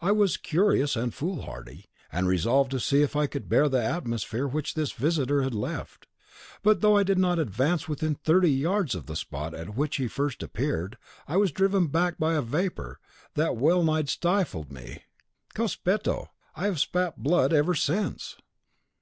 [0.00, 4.48] I was curious and foolhardy, and resolved to see if I could bear the atmosphere
[4.48, 6.06] which this visitor had left;
[6.62, 10.04] but though I did not advance within thirty yards of the spot at which he
[10.04, 10.96] had first appeared,
[11.28, 12.98] I was driven back by a vapour
[13.34, 15.02] that wellnigh stifled me.
[15.52, 16.28] Cospetto!
[16.56, 18.38] I have spat blood ever since."